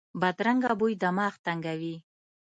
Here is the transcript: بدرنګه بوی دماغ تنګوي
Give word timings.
بدرنګه 0.21 0.71
بوی 0.79 0.93
دماغ 1.03 1.33
تنګوي 1.45 1.95